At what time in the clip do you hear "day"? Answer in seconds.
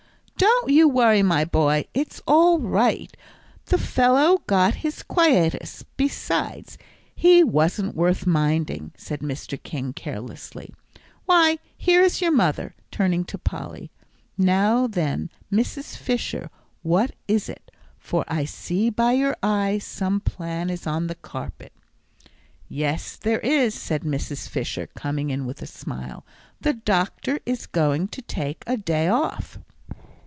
28.75-29.07